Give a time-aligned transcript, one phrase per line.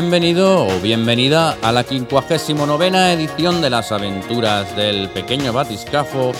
[0.00, 6.30] Bienvenido o bienvenida a la 59 edición de las aventuras del pequeño batiscafo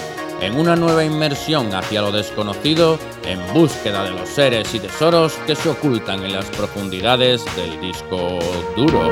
[0.41, 5.57] en una nueva inmersión hacia lo desconocido en búsqueda de los seres y tesoros que
[5.57, 8.39] se ocultan en las profundidades del disco
[8.77, 9.11] duro.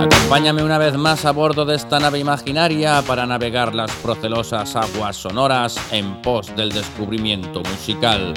[0.00, 5.16] Acompáñame una vez más a bordo de esta nave imaginaria para navegar las procelosas aguas
[5.16, 8.34] sonoras en pos del descubrimiento musical.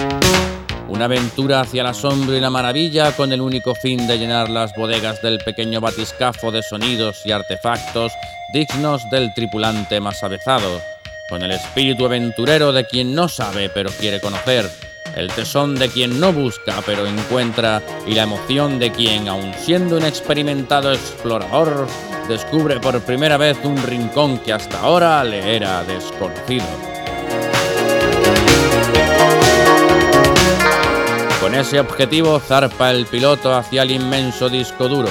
[0.89, 4.73] Una aventura hacia el asombro y la maravilla con el único fin de llenar las
[4.75, 8.11] bodegas del pequeño batiscafo de sonidos y artefactos
[8.51, 10.81] dignos del tripulante más avezado,
[11.29, 14.69] con el espíritu aventurero de quien no sabe pero quiere conocer,
[15.15, 19.97] el tesón de quien no busca pero encuentra y la emoción de quien, aun siendo
[19.97, 21.87] un experimentado explorador,
[22.27, 26.65] descubre por primera vez un rincón que hasta ahora le era desconocido.
[31.41, 35.09] Con ese objetivo zarpa el piloto hacia el inmenso disco duro,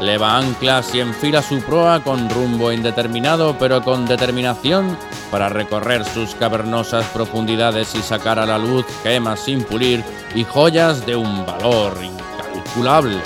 [0.00, 4.96] leva anclas y enfila su proa con rumbo indeterminado pero con determinación
[5.30, 11.06] para recorrer sus cavernosas profundidades y sacar a la luz gemas sin pulir y joyas
[11.06, 13.20] de un valor incalculable.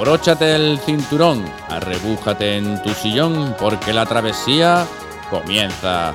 [0.00, 4.86] Abróchate el cinturón, arrebújate en tu sillón porque la travesía
[5.28, 6.14] comienza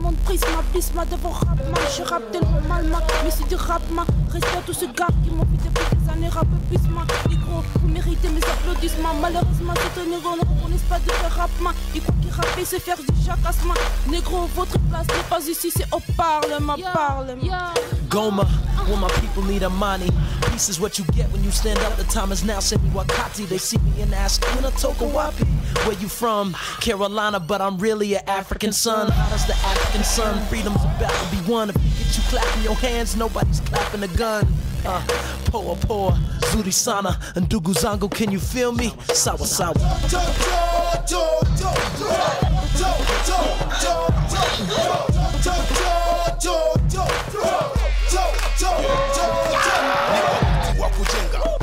[0.00, 1.78] monde prisma, prisma devant rapma.
[1.96, 4.04] Je rappe tellement mal, ma, mais c'est du rapma.
[4.32, 7.02] Respect à tous ces gars qui m'ont fait depuis des années, rap pisma.
[7.28, 9.14] Négro, vous méritez mes applaudissements.
[9.20, 11.70] Malheureusement, c'est un négro, ne reconnaissent pas de faire rapma.
[11.94, 13.74] Il croit qu'il rappe, c'est faire du jacassement.
[14.08, 17.72] Négro, votre place n'est pas ici, c'est au parlement, parlement.
[18.08, 18.44] Goma,
[18.88, 20.08] when my people need a money.
[20.50, 21.96] Peace is what you get when you stand up.
[21.96, 22.60] The time is now.
[22.60, 23.48] Send me Wakati.
[23.48, 25.46] They see me and ask, when a wapi.
[25.86, 26.56] Where you from?
[26.80, 29.10] Carolina, but I'm really an African son.
[29.10, 30.46] How does the African son?
[30.46, 31.70] Freedom's about to be won.
[31.70, 34.46] If you get you clapping your hands, nobody's clapping a gun.
[34.84, 35.02] Uh,
[35.46, 36.12] poa poa,
[36.50, 38.92] Zuri Sana, and Dugu Zango, can you feel me?
[39.12, 39.74] Sawa sawa.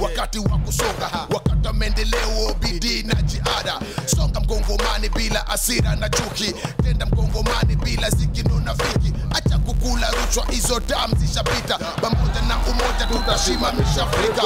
[0.02, 3.80] Wakati wa kusonga wakati wa maendeleo bidii na jihada.
[4.06, 6.53] Songa mgongomani bila asira na chuki.
[6.84, 9.13] Tenda mgongomani bila zikinona fiki.
[9.35, 11.78] Acha kukula rushwa hizo damu zishapita.
[11.78, 14.41] Pamoja na umoja tutashimamisha afrika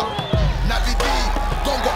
[0.67, 1.25] na bidii
[1.63, 1.89] kongo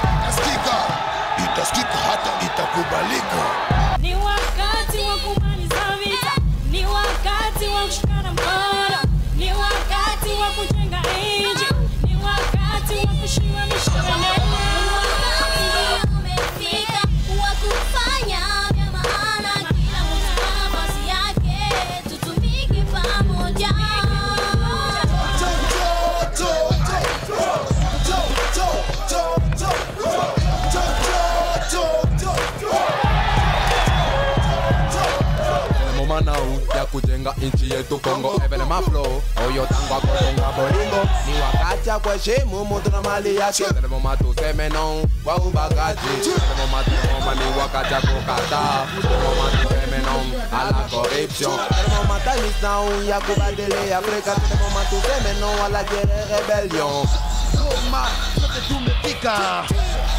[37.52, 39.02] kujenga nchi yetu Kongo Evene maflo
[39.48, 45.04] oyo tangwa kutunga bolingo ni wakati ya kuheshimu mtu na mali yake Tenemo matuseme no
[45.24, 51.60] kwa ubakaji Tenemo matusema ni wakati ya kukata Tenemo matuseme no ala corruption.
[51.70, 54.36] Tenemo matamis down ya kubadili Afrika.
[54.36, 57.08] Tenemo matuseme no ala jere rebellion.
[57.56, 59.64] Goma, sote tumefika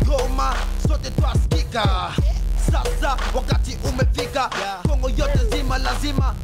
[0.04, 0.54] Goma,
[0.88, 2.12] sote twasikika
[2.72, 4.50] sasa wakati umefika
[4.88, 6.34] kongo yote zima lazima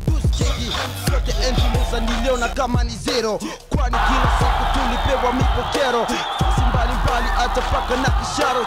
[0.45, 0.73] tuskiki
[1.11, 3.39] Sote enzi musa niliona kama ni zero
[3.77, 8.67] kwani kila siku tulipewa mipokero fasi mbalimbali hata paka na kisharo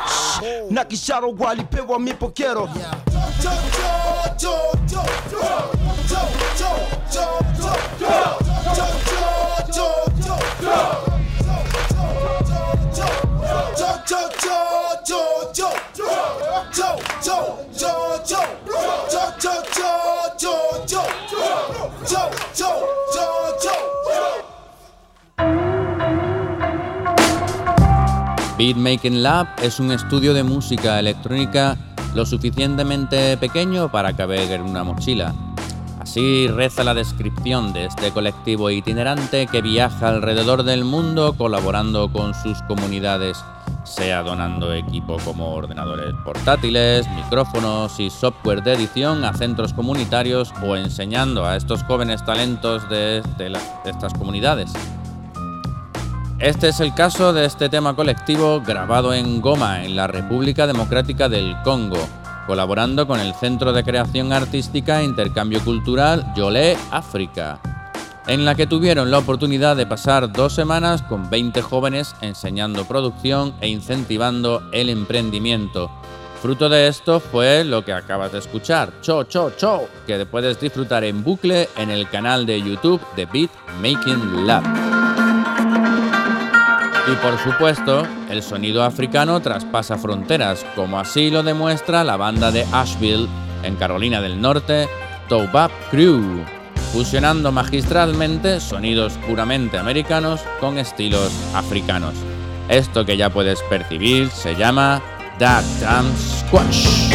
[0.70, 2.70] na kisharo walipewa mipokero
[28.58, 31.78] Beatmaking Lab es un estudio de música electrónica
[32.14, 35.36] lo suficientemente pequeño para caber en una mochila.
[36.00, 42.34] Así reza la descripción de este colectivo itinerante que viaja alrededor del mundo colaborando con
[42.34, 43.44] sus comunidades,
[43.86, 50.76] sea donando equipo como ordenadores portátiles, micrófonos y software de edición a centros comunitarios o
[50.76, 53.24] enseñando a estos jóvenes talentos de,
[53.86, 54.74] estas comunidades.
[56.40, 61.30] Este es el caso de este tema colectivo grabado en Goma, en la República Democrática
[61.30, 62.06] del Congo,
[62.46, 67.60] colaborando con el Centro de Creación Artística e Intercambio Cultural Yolé África,
[68.28, 73.54] en la que tuvieron la oportunidad de pasar dos semanas con 20 jóvenes enseñando producción
[73.62, 75.92] e incentivando el emprendimiento.
[76.42, 81.04] Fruto de esto fue lo que acabas de escuchar, Cho Cho Cho, que puedes disfrutar
[81.04, 83.52] en bucle en el canal de YouTube de Beat
[83.82, 84.64] Making Lab.
[87.08, 92.66] Y por supuesto, el sonido africano traspasa fronteras, como así lo demuestra la banda de
[92.72, 93.28] Asheville,
[93.64, 94.88] en Carolina del Norte,
[95.28, 96.44] Toubab Crew,
[96.92, 102.16] fusionando magistralmente sonidos puramente americanos con estilos africanos.
[102.70, 105.02] Esto que ya puedes percibir se llama
[105.38, 107.12] That Damn Squash.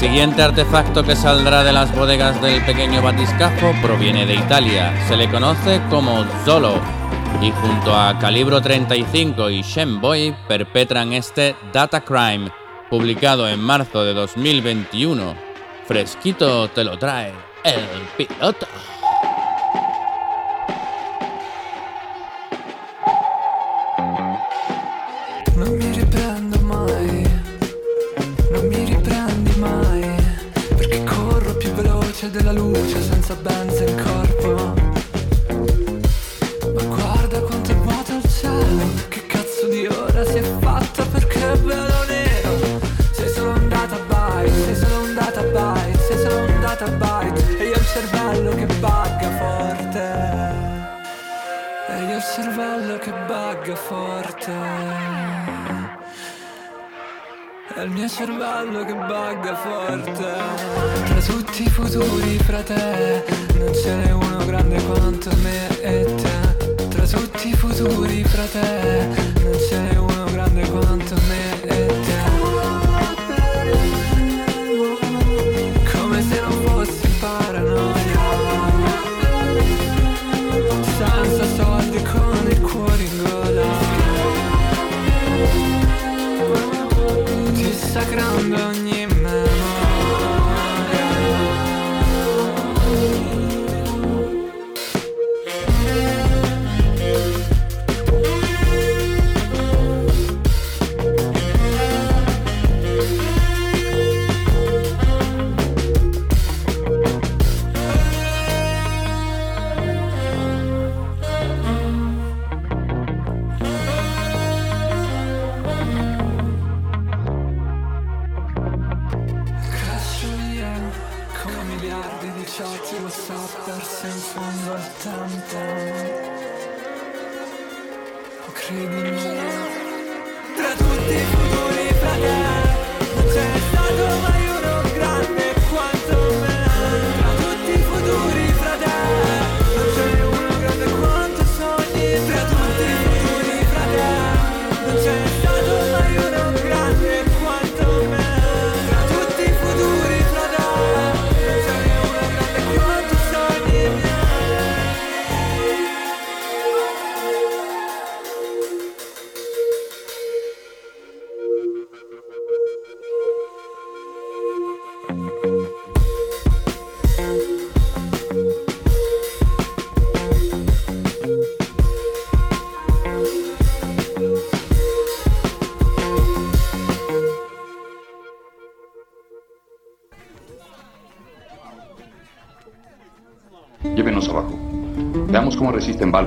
[0.00, 4.94] Siguiente artefacto que saldrá de las bodegas del pequeño batiscafo proviene de Italia.
[5.06, 6.80] Se le conoce como Zolo
[7.42, 12.50] y junto a Calibro 35 y Shenboy perpetran este Data Crime,
[12.88, 15.34] publicado en marzo de 2021.
[15.86, 17.84] Fresquito te lo trae el
[18.16, 18.66] piloto.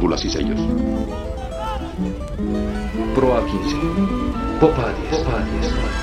[0.03, 0.59] válvulas y sellos.
[3.15, 3.75] Proa 15.
[4.59, 4.93] Popa
[5.61, 6.02] 10.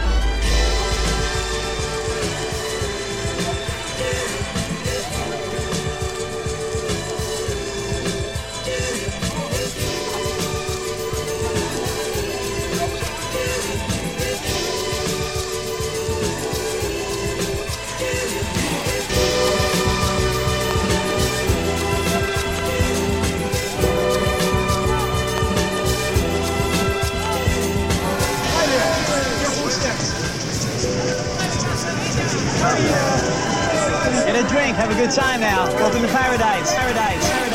[34.75, 35.67] have a good time now.
[35.75, 36.75] Welcome to paradise.
[36.75, 37.29] Paradise.
[37.29, 37.50] paradise.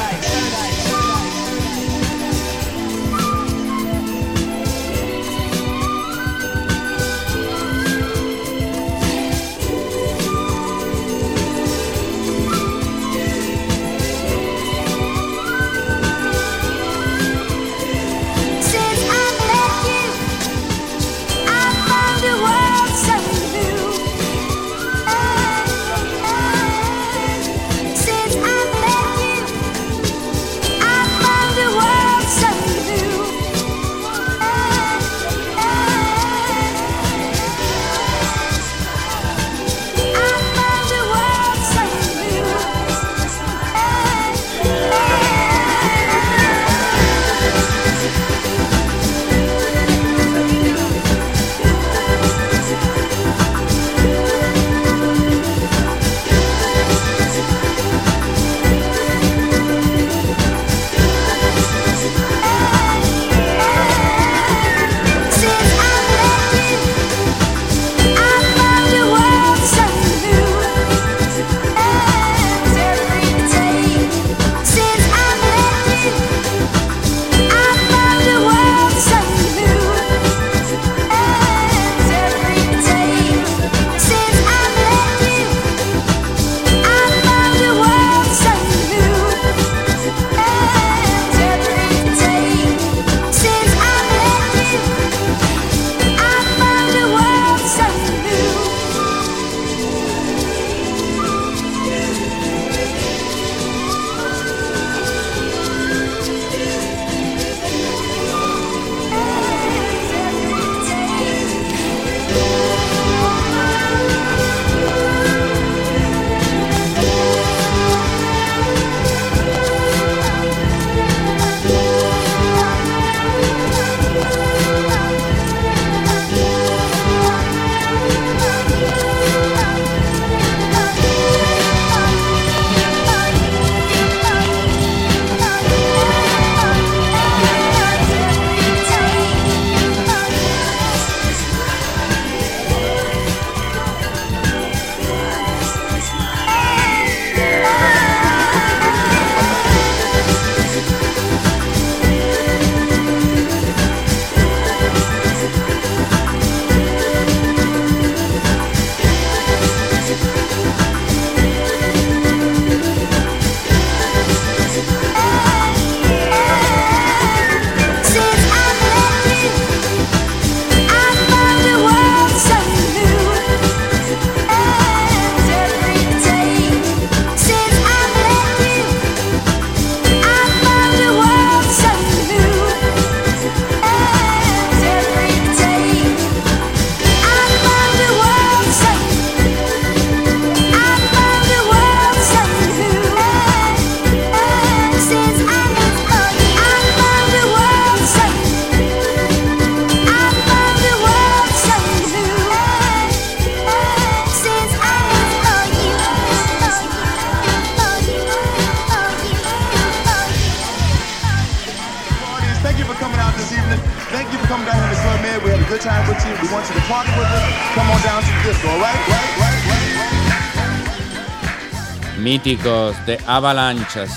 [222.36, 224.12] Míticos de Avalanches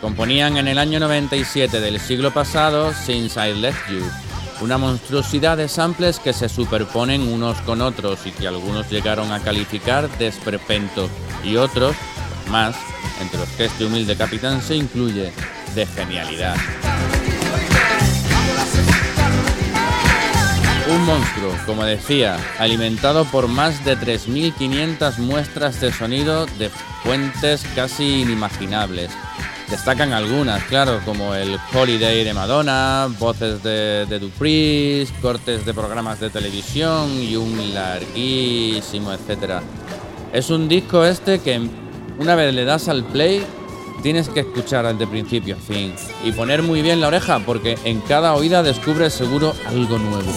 [0.00, 4.02] componían en el año 97 del siglo pasado Since I Left You,
[4.62, 9.38] una monstruosidad de samples que se superponen unos con otros y que algunos llegaron a
[9.38, 11.08] calificar de esperpento
[11.44, 11.94] y otros,
[12.50, 12.74] más,
[13.20, 15.32] entre los que este humilde capitán se incluye,
[15.76, 16.56] de genialidad.
[20.90, 26.72] Un monstruo, como decía, alimentado por más de 3.500 muestras de sonido de
[27.02, 29.10] fuentes casi inimaginables.
[29.68, 36.28] Destacan algunas, claro, como el Holiday de Madonna, voces de, de cortes de programas de
[36.28, 39.62] televisión y un larguísimo etcétera.
[40.32, 41.60] Es un disco este que
[42.18, 43.42] una vez le das al play
[44.02, 48.00] tienes que escuchar desde principio a fin y poner muy bien la oreja porque en
[48.00, 50.32] cada oída descubres seguro algo nuevo.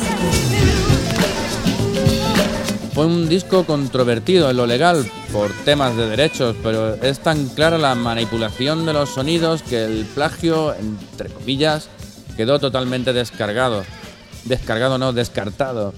[2.96, 7.78] Fue un disco controvertido en lo legal por temas de derechos, pero es tan clara
[7.78, 11.90] la manipulación de los sonidos que el plagio, entre comillas,
[12.38, 13.84] quedó totalmente descargado.
[14.46, 15.94] Descargado no, descartado.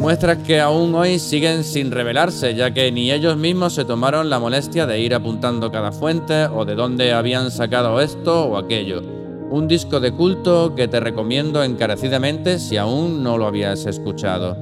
[0.00, 4.40] Muestras que aún hoy siguen sin revelarse, ya que ni ellos mismos se tomaron la
[4.40, 9.13] molestia de ir apuntando cada fuente o de dónde habían sacado esto o aquello.
[9.54, 14.56] Un disco de culto que te recomiendo encarecidamente si aún no lo habías escuchado.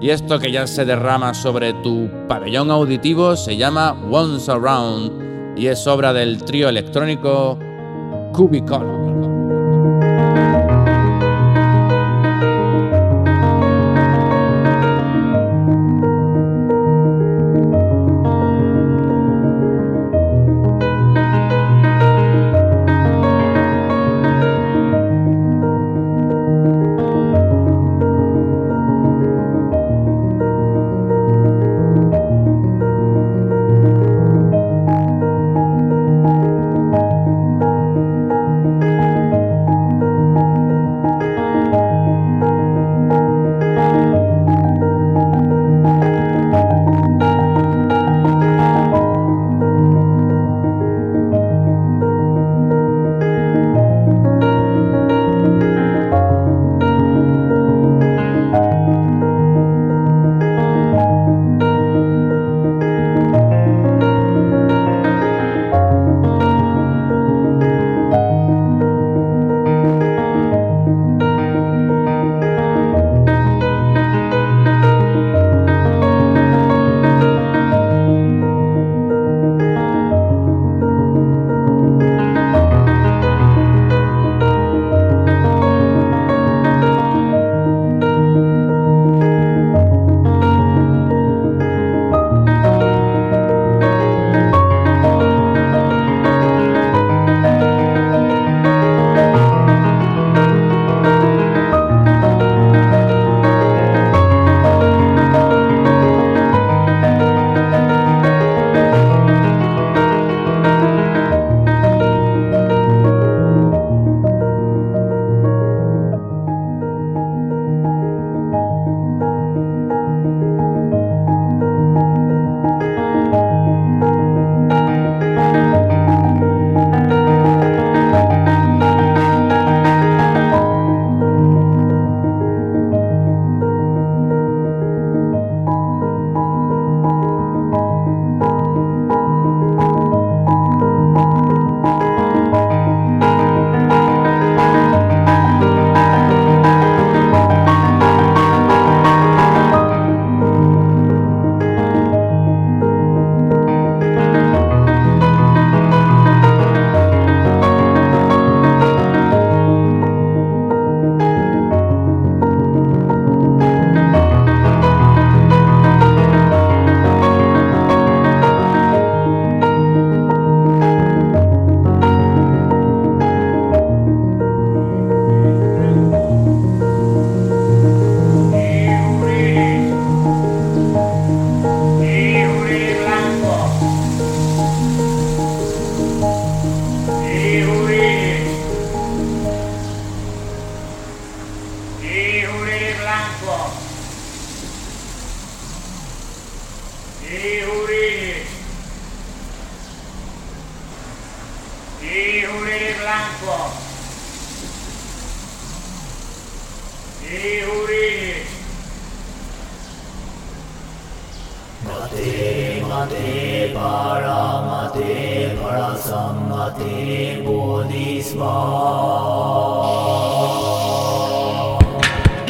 [0.00, 5.66] Y esto que ya se derrama sobre tu pabellón auditivo se llama Once Around y
[5.66, 7.58] es obra del trío electrónico
[8.32, 8.95] Cubicolor.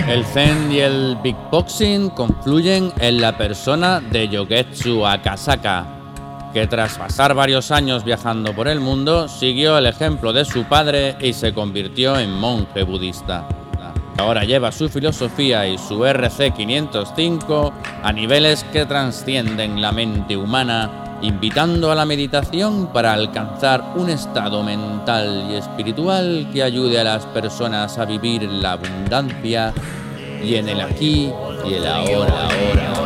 [0.09, 5.85] El Zen y el Beatboxing confluyen en la persona de Yogetsu Akasaka,
[6.53, 11.17] que tras pasar varios años viajando por el mundo, siguió el ejemplo de su padre
[11.21, 13.49] y se convirtió en monje budista.
[14.19, 21.93] Ahora lleva su filosofía y su RC505 a niveles que trascienden la mente humana, invitando
[21.93, 27.99] a la meditación para alcanzar un estado mental y espiritual que ayude a las personas
[27.99, 29.75] a vivir la abundancia
[30.43, 31.31] y en el aquí
[31.69, 32.97] y el ahora, Rajana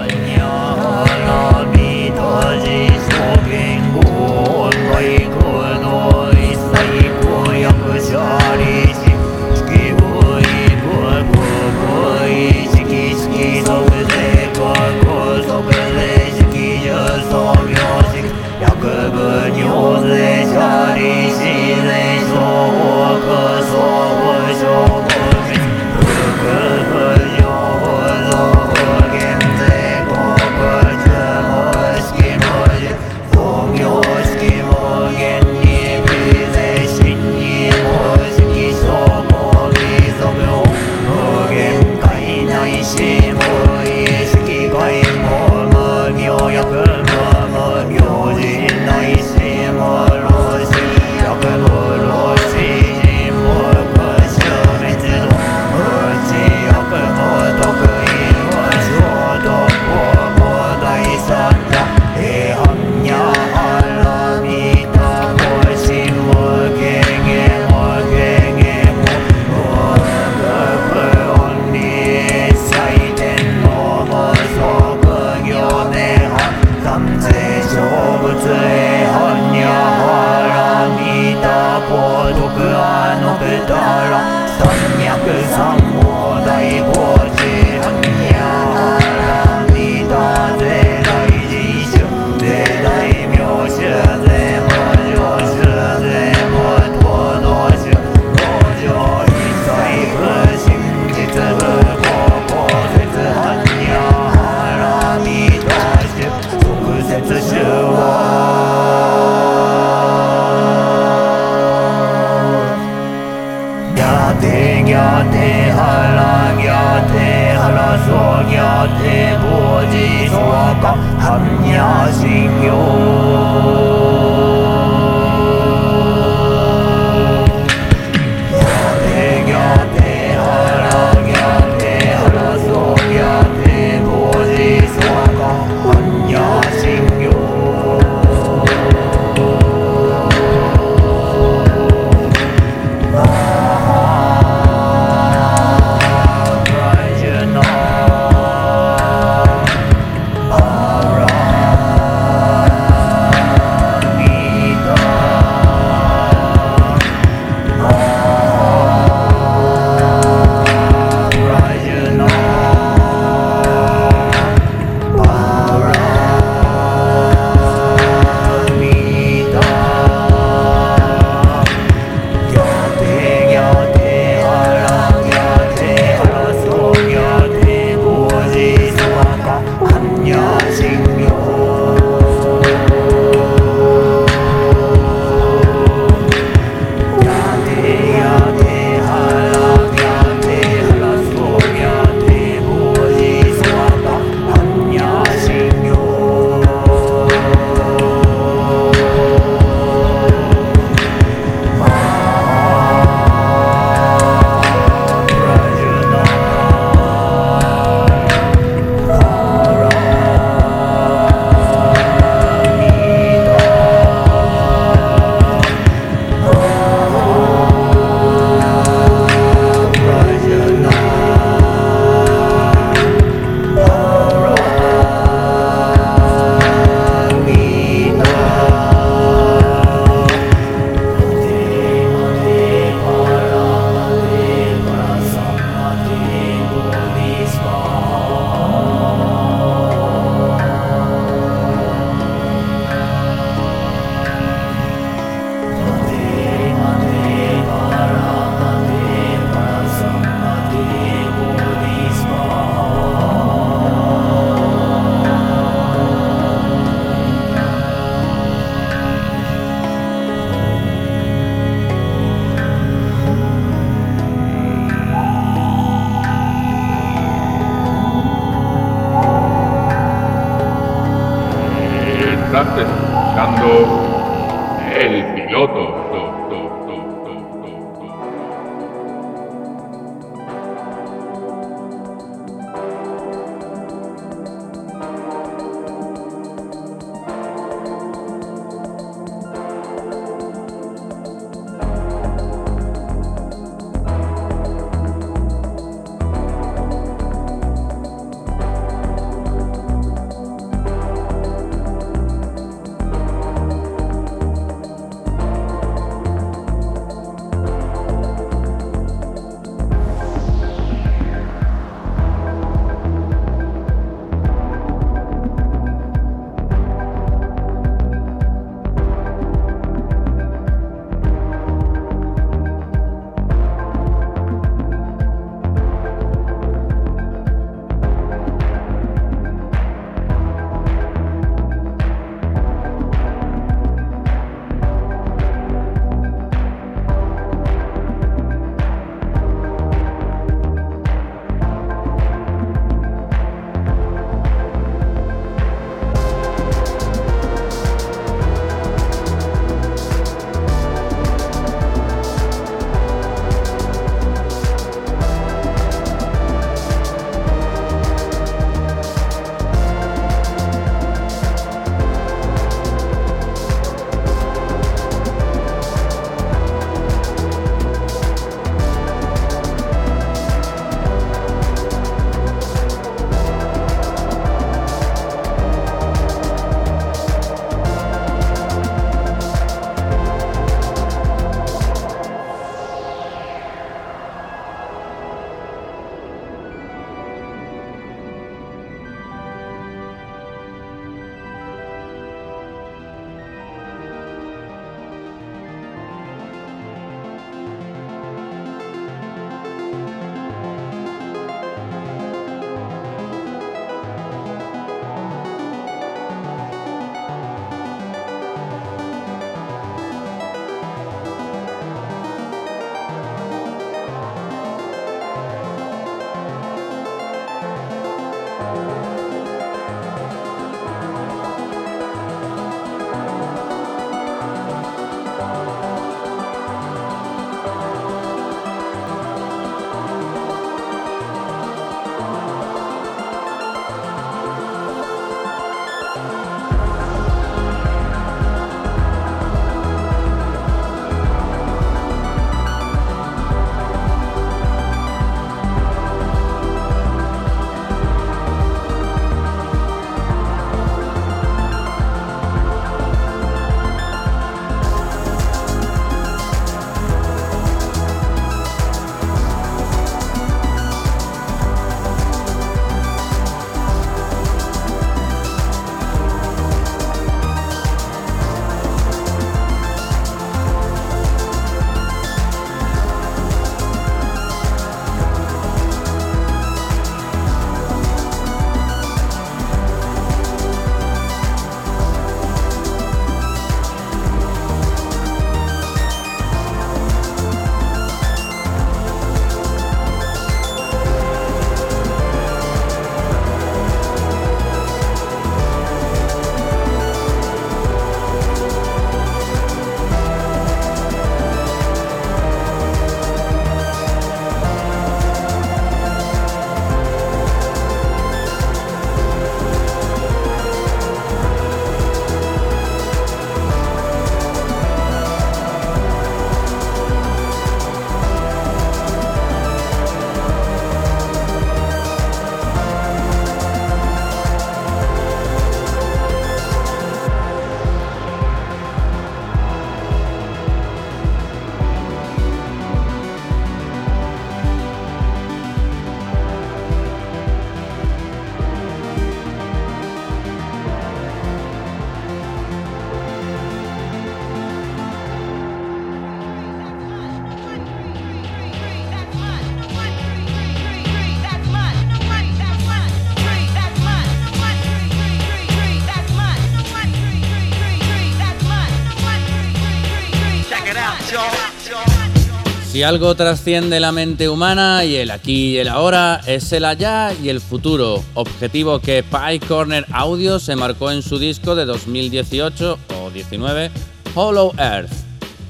[563.01, 567.33] Si algo trasciende la mente humana y el aquí y el ahora, es el allá
[567.33, 572.99] y el futuro, objetivo que Pie Corner Audio se marcó en su disco de 2018
[573.17, 573.91] o 19,
[574.35, 575.11] Hollow Earth,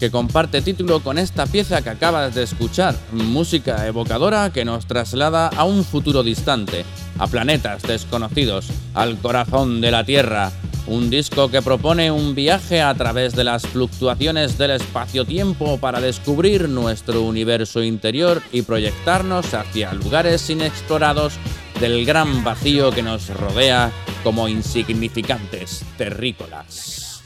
[0.01, 5.51] que comparte título con esta pieza que acabas de escuchar, música evocadora que nos traslada
[5.51, 6.85] a un futuro distante,
[7.17, 10.51] a planetas desconocidos, al corazón de la Tierra,
[10.87, 16.69] un disco que propone un viaje a través de las fluctuaciones del espacio-tiempo para descubrir
[16.69, 21.35] nuestro universo interior y proyectarnos hacia lugares inexplorados
[21.81, 23.91] del gran vacío que nos rodea
[24.23, 27.23] como insignificantes terrícolas.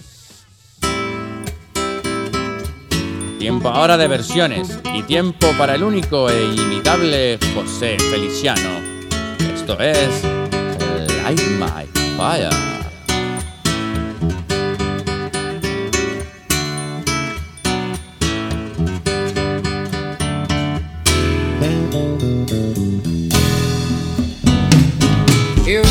[3.39, 8.81] Tiempo ahora de versiones y tiempo para el único e inimitable José Feliciano.
[9.55, 10.23] Esto es
[11.23, 11.87] Light My
[12.17, 12.84] Fire.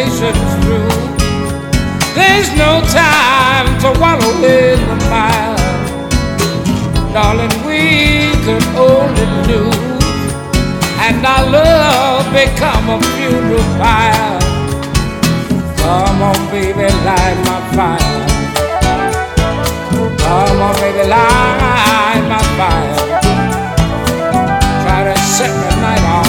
[0.00, 0.88] Hesitation's through.
[2.14, 5.56] There's no time to wallow in the mire.
[7.12, 10.04] Darling, we could only lose,
[11.04, 14.40] and our love become a funeral pyre.
[15.78, 18.26] Come on, baby, light my fire.
[20.18, 22.96] Come on, baby, light my fire.
[24.82, 26.19] Try to set the night on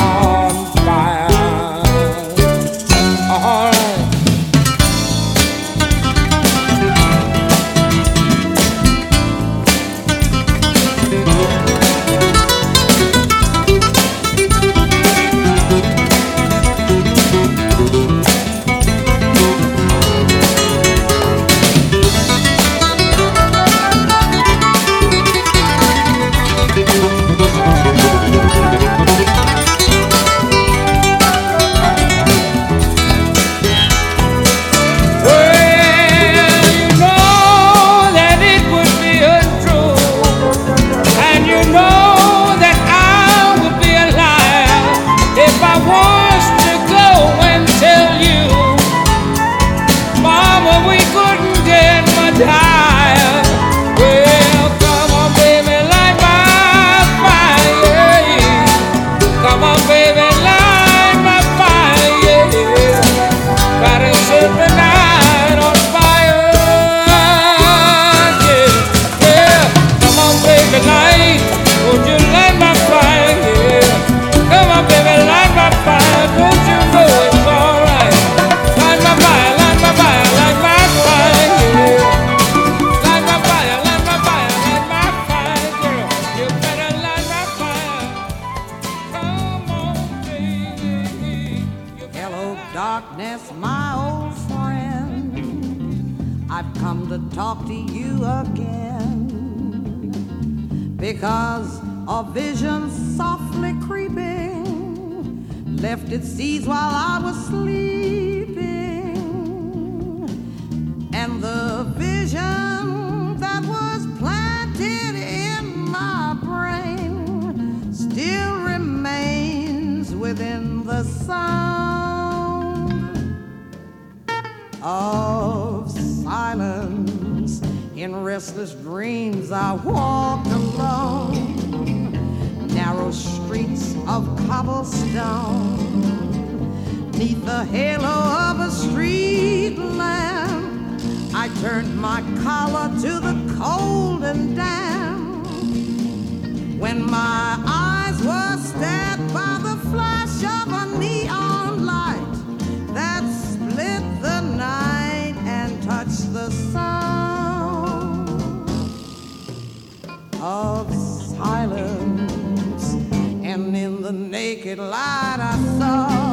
[164.02, 166.31] the naked light, I saw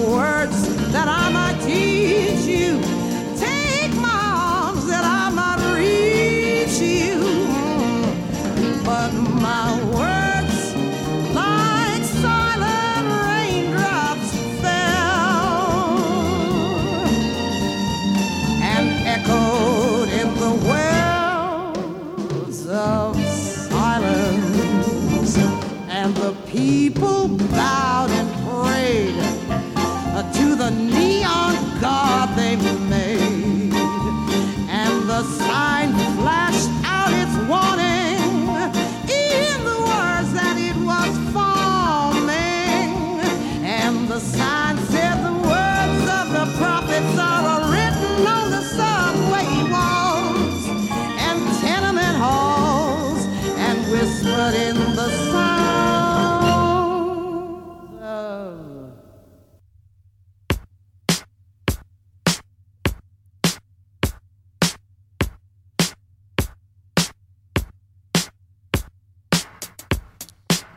[0.00, 0.27] world.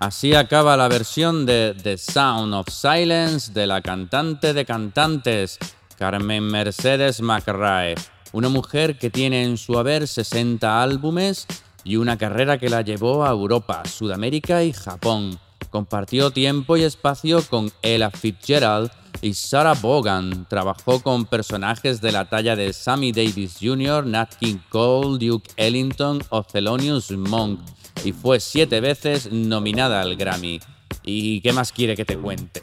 [0.02, 5.60] Así acaba la versión de The Sound of Silence de la cantante de cantantes,
[5.96, 7.94] Carmen Mercedes McRae,
[8.32, 11.46] una mujer que tiene en su haber 60 álbumes
[11.84, 15.40] y una carrera que la llevó a Europa, Sudamérica y Japón.
[15.70, 18.90] Compartió tiempo y espacio con Ella Fitzgerald
[19.22, 20.48] y Sarah Vaughan.
[20.50, 26.24] Trabajó con personajes de la talla de Sammy Davis Jr., Nat King Cole, Duke Ellington
[26.30, 27.60] o Thelonious Monk
[28.04, 30.60] y fue siete veces nominada al Grammy.
[31.04, 32.62] ¿Y qué más quiere que te cuente?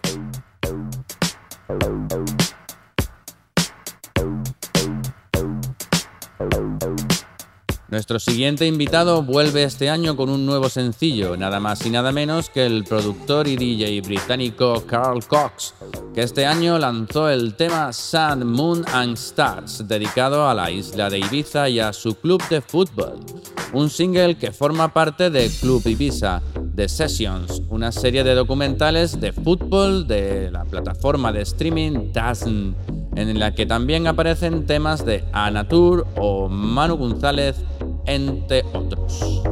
[7.91, 12.51] Nuestro siguiente invitado vuelve este año con un nuevo sencillo, nada más y nada menos
[12.51, 15.73] que el productor y DJ británico Carl Cox,
[16.15, 21.21] que este año lanzó el tema Sun, Moon and Stars, dedicado a la isla de
[21.21, 23.21] Ibiza y a su club de fútbol.
[23.73, 26.43] Un single que forma parte de Club Ibiza,
[26.75, 32.77] The Sessions, una serie de documentales de fútbol de la plataforma de streaming DAZN,
[33.17, 37.57] en la que también aparecen temas de Anatur o Manu González,
[38.09, 39.43] entre otros.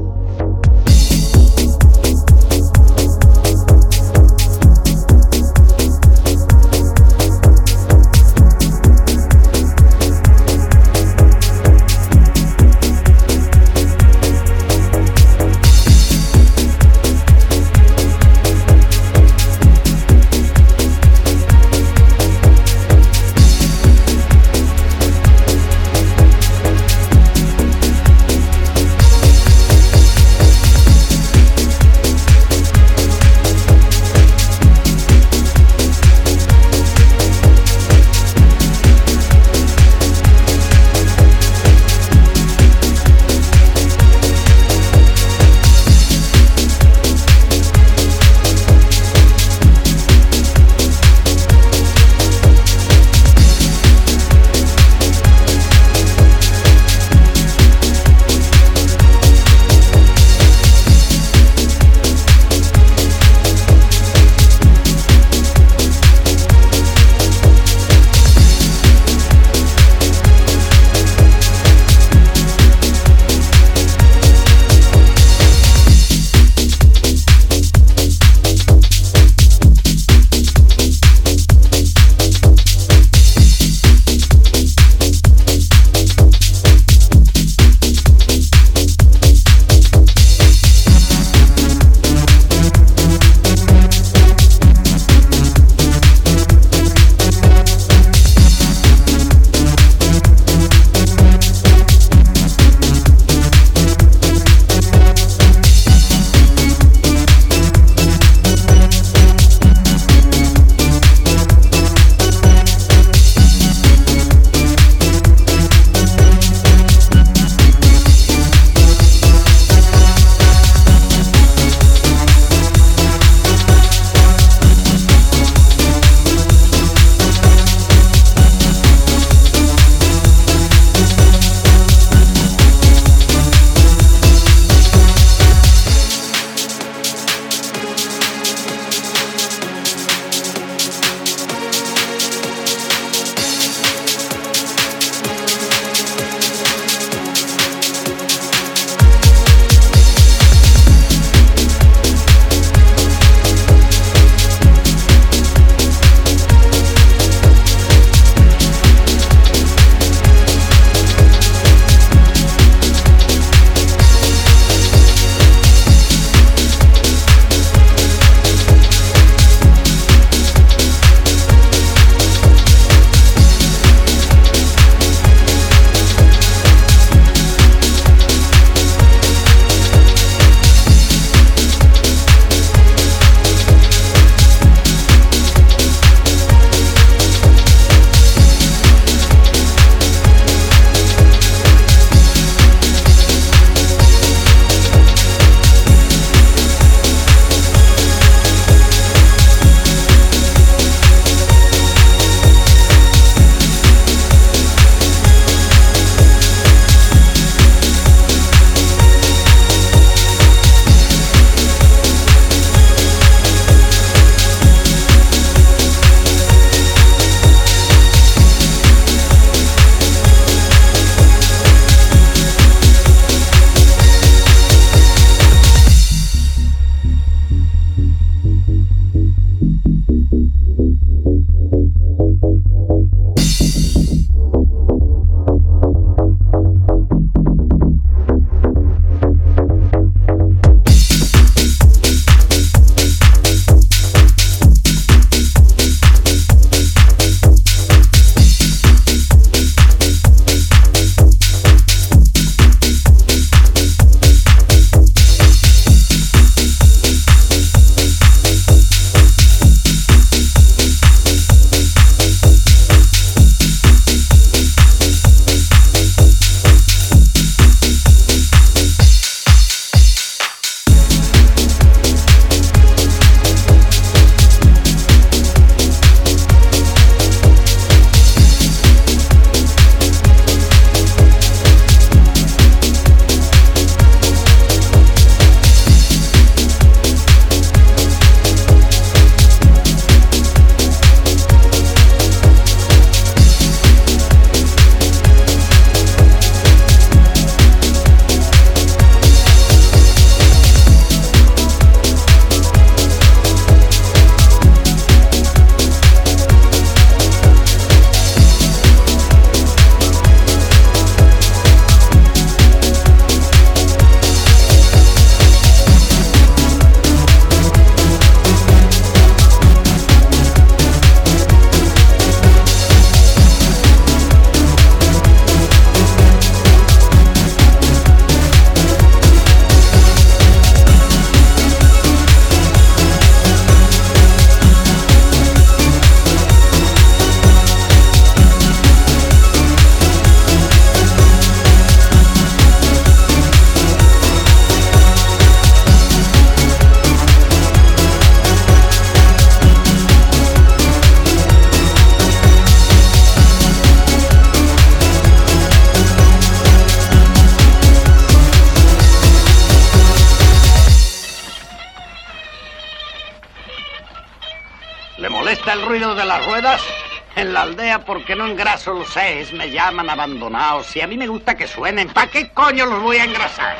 [368.27, 370.89] Porque no engraso los seis, me llaman abandonados.
[370.89, 373.77] Si a mí me gusta que suenen, ¿para qué coño los voy a engrasar?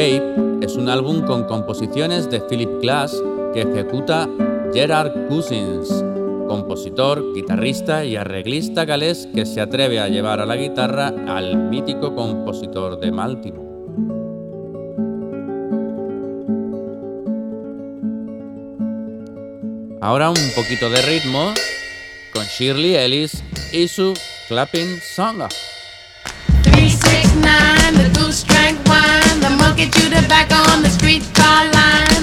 [0.00, 3.14] Es un álbum con composiciones de Philip Glass
[3.52, 4.26] que ejecuta
[4.72, 5.90] Gerard Cousins,
[6.48, 12.14] compositor, guitarrista y arreglista galés que se atreve a llevar a la guitarra al mítico
[12.14, 13.68] compositor de Baltimore.
[20.00, 21.52] Ahora un poquito de ritmo
[22.32, 24.14] con Shirley Ellis y su
[24.48, 25.42] Clapping Song.
[29.80, 32.19] get you to back on the streetcar line.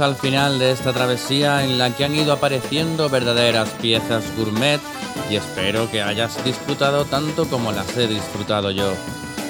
[0.00, 4.80] Al final de esta travesía en la que han ido apareciendo verdaderas piezas gourmet
[5.28, 8.94] y espero que hayas disfrutado tanto como las he disfrutado yo.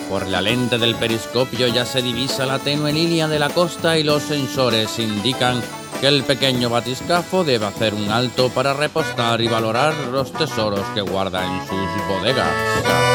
[0.09, 4.03] Por la lente del periscopio ya se divisa la tenue línea de la costa y
[4.03, 5.63] los sensores indican
[6.01, 11.01] que el pequeño batiscafo debe hacer un alto para repostar y valorar los tesoros que
[11.01, 13.10] guarda en sus bodegas.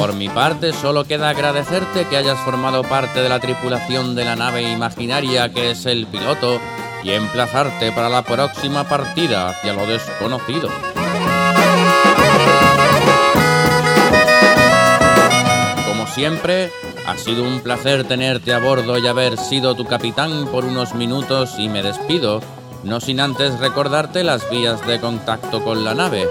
[0.00, 4.34] Por mi parte, solo queda agradecerte que hayas formado parte de la tripulación de la
[4.34, 6.58] nave imaginaria que es el piloto
[7.04, 10.70] y emplazarte para la próxima partida hacia lo desconocido.
[15.86, 16.72] Como siempre,
[17.06, 21.56] ha sido un placer tenerte a bordo y haber sido tu capitán por unos minutos
[21.58, 22.40] y me despido,
[22.84, 26.26] no sin antes recordarte las vías de contacto con la nave.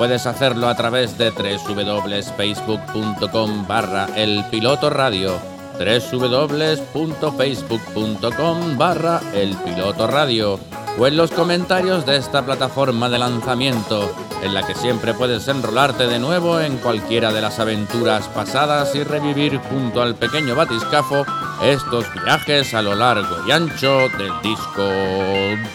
[0.00, 5.38] Puedes hacerlo a través de www.facebook.com barra el piloto radio
[5.78, 10.58] www.facebook.com barra el piloto radio
[10.98, 14.10] o en los comentarios de esta plataforma de lanzamiento
[14.42, 19.04] en la que siempre puedes enrolarte de nuevo en cualquiera de las aventuras pasadas y
[19.04, 21.26] revivir junto al pequeño batiscafo
[21.62, 24.88] estos viajes a lo largo y ancho del disco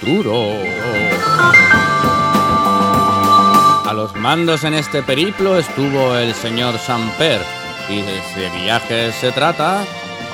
[0.02, 0.50] duro.
[3.96, 7.40] Los mandos en este periplo estuvo el señor Samper
[7.88, 9.86] y de ese viaje se trata.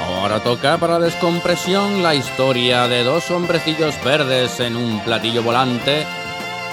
[0.03, 6.07] Ahora toca para descompresión la historia de dos hombrecillos verdes en un platillo volante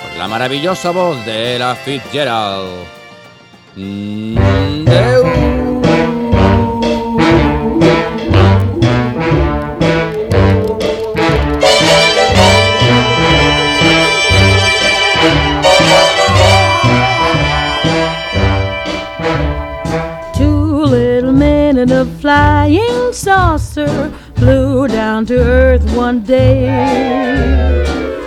[0.03, 2.87] con la maravillosa voz de Ella Fitzgerald.
[3.77, 5.48] Mm.
[22.29, 26.69] Flying saucer flew down to earth one day.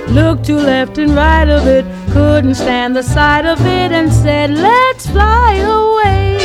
[0.08, 4.50] Looked to left and right of it, couldn't stand the sight of it, and said,
[4.50, 6.38] Let's fly away.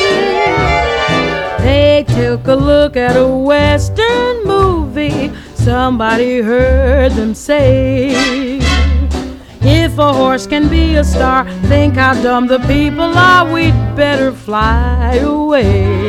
[1.61, 8.59] They took a look at a western movie, somebody heard them say.
[9.62, 14.30] If a horse can be a star, think how dumb the people are, we'd better
[14.30, 16.05] fly away.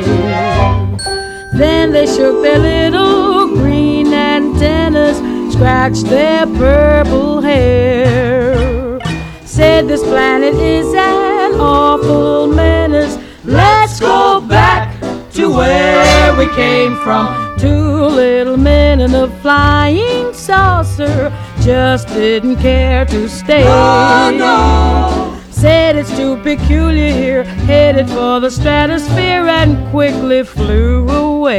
[1.58, 5.18] Then they shook their little green antennas,
[5.52, 9.00] scratched their purple hair.
[9.44, 13.18] Said this planet is an awful menace.
[13.44, 15.02] Let's go back
[15.32, 17.58] to where we came from.
[17.58, 23.64] Two little men in a flying saucer just didn't care to stay.
[23.66, 25.37] Oh, no, no.
[25.60, 31.58] Said it's too peculiar here, headed for the stratosphere and quickly flew away.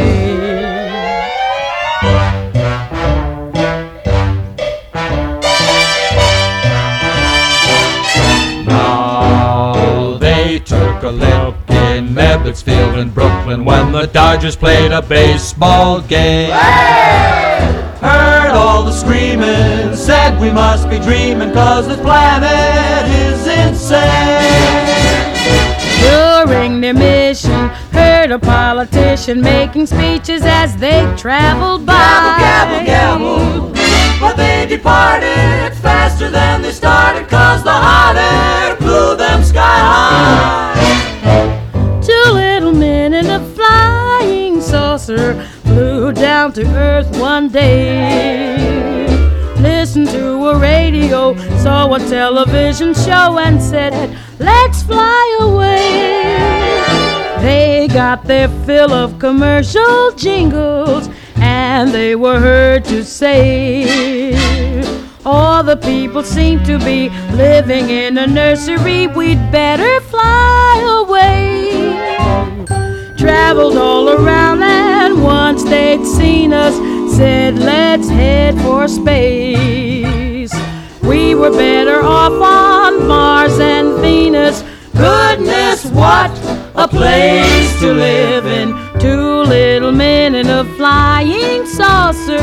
[8.64, 15.02] Now they took a look in Medlick's Field in Brooklyn when the Dodgers played a
[15.02, 16.50] baseball game.
[18.88, 24.40] The screaming, said we must be dreaming cause this planet is insane.
[26.00, 31.92] During their mission, heard a politician making speeches as they traveled by.
[32.38, 33.72] Gabble, gabble,
[34.18, 41.20] but they departed faster than they started cause the hot air blew them sky high.
[42.00, 45.46] Two little men in a flying saucer
[46.12, 49.06] down to earth one day.
[49.60, 56.22] Listened to a radio, saw a television show, and said, Let's fly away.
[57.42, 64.34] They got their fill of commercial jingles, and they were heard to say,
[65.26, 71.58] All the people seem to be living in a nursery, we'd better fly away
[73.18, 74.62] traveled all around
[75.22, 76.74] once they'd seen us
[77.16, 80.52] said let's head for space
[81.02, 84.62] we were better off on mars and venus
[84.96, 86.30] goodness what
[86.76, 88.68] a place to live in
[89.00, 92.38] two little men in a flying saucer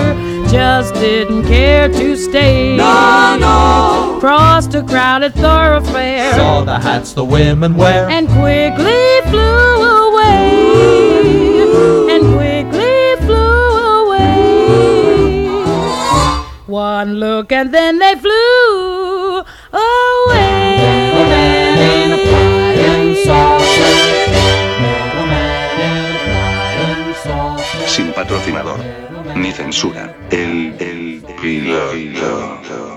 [0.50, 4.18] just didn't care to stay No, no.
[4.20, 8.08] crossed a crowded thoroughfare Saw the hats the women wear.
[8.10, 10.95] and quickly flew away.
[16.76, 20.76] One look and then they flew away.
[25.30, 25.78] Man.
[27.88, 28.80] Sin patrocinador,
[29.38, 30.14] ni censura.
[30.30, 32.95] El, el, el, el, el, el.